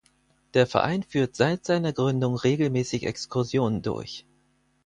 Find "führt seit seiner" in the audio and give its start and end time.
1.03-1.93